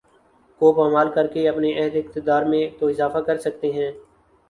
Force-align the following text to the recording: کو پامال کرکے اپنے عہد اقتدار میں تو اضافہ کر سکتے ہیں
کو 0.61 0.71
پامال 0.73 1.09
کرکے 1.15 1.47
اپنے 1.49 1.73
عہد 1.79 1.95
اقتدار 1.95 2.43
میں 2.45 2.67
تو 2.79 2.87
اضافہ 2.87 3.19
کر 3.19 3.37
سکتے 3.39 3.71
ہیں 3.71 3.91